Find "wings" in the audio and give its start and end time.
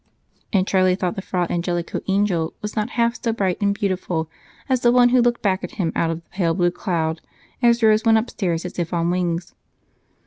9.11-9.53